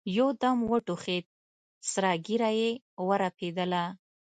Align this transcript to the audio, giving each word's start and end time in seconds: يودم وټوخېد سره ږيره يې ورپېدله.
يودم 0.17 0.57
وټوخېد 0.71 1.25
سره 1.91 2.09
ږيره 2.25 2.49
يې 2.59 2.69
ورپېدله. 3.07 3.83